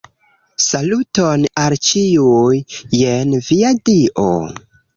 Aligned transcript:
Saluton 0.67 1.45
al 1.65 1.75
ĉiuj, 1.89 2.57
jen 3.03 3.39
via 3.51 3.77
dio. 3.93 4.29